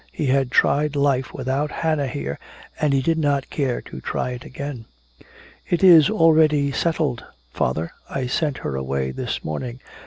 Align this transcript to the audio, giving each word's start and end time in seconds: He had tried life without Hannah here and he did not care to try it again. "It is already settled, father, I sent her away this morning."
He 0.11 0.25
had 0.25 0.49
tried 0.49 0.95
life 0.95 1.31
without 1.31 1.69
Hannah 1.69 2.07
here 2.07 2.39
and 2.79 2.91
he 2.91 3.03
did 3.03 3.19
not 3.19 3.51
care 3.51 3.83
to 3.83 4.01
try 4.01 4.31
it 4.31 4.43
again. 4.43 4.85
"It 5.69 5.83
is 5.83 6.09
already 6.09 6.71
settled, 6.71 7.23
father, 7.51 7.91
I 8.09 8.25
sent 8.25 8.57
her 8.65 8.75
away 8.75 9.11
this 9.11 9.43
morning." 9.43 9.79